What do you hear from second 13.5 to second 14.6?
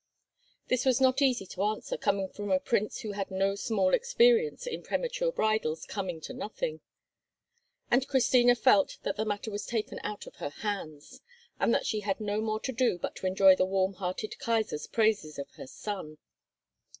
the warm hearted